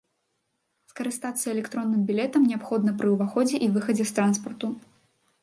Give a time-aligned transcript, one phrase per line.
[0.91, 4.67] Скарыстацца электронным білетам неабходна пры ўваходзе і выхадзе з транспарту.